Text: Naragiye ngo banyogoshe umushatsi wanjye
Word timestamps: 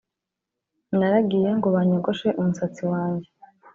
Naragiye 0.97 1.49
ngo 1.57 1.67
banyogoshe 1.75 2.27
umushatsi 2.39 2.83
wanjye 2.91 3.29